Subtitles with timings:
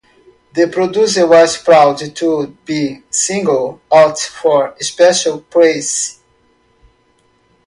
[0.55, 6.17] The producer was proud to be singled out for special praise.